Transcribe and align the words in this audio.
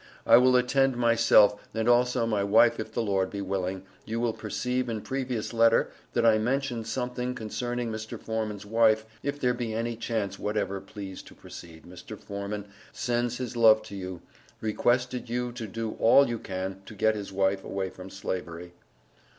I 0.25 0.37
will 0.37 0.55
attend 0.55 0.97
myself 0.97 1.69
and 1.75 1.87
also 1.87 2.25
my 2.25 2.43
wife 2.43 2.79
if 2.79 2.91
the 2.91 3.03
Lord 3.03 3.29
be 3.29 3.39
willing 3.39 3.83
you 4.03 4.19
will 4.19 4.33
perceive 4.33 4.89
in 4.89 5.01
previous 5.01 5.53
letter 5.53 5.91
that 6.13 6.25
I 6.25 6.39
mension 6.39 6.83
something 6.83 7.35
concerning 7.35 7.91
Mr 7.91 8.19
Forman's 8.19 8.65
wife 8.65 9.05
if 9.21 9.39
there 9.39 9.53
be 9.53 9.75
any 9.75 9.95
chance 9.95 10.39
whatever 10.39 10.81
please 10.81 11.21
to 11.21 11.35
proceed, 11.35 11.83
Mr 11.83 12.17
Foreman 12.17 12.65
sends 12.91 13.37
his 13.37 13.55
love 13.55 13.83
to 13.83 13.95
you 13.95 14.23
Requested 14.59 15.29
you 15.29 15.51
to 15.51 15.67
do 15.67 15.91
all 15.99 16.27
you 16.27 16.39
can 16.39 16.81
to 16.87 16.95
get 16.95 17.13
his 17.13 17.31
wife 17.31 17.63
away 17.63 17.91
from 17.91 18.09
Slavery. 18.09 18.73